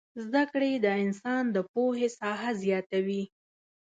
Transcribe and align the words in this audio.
زدکړې 0.23 0.71
د 0.85 0.87
انسان 1.05 1.43
د 1.55 1.57
پوهې 1.73 2.07
ساحه 2.17 2.51
زياتوي 2.63 3.23